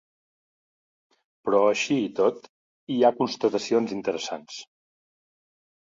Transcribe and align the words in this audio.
Però 1.49 1.59
així 1.73 1.99
i 2.07 2.09
tot 2.21 2.49
hi 2.95 2.99
ha 3.11 3.15
constatacions 3.23 3.97
interessants. 4.01 4.61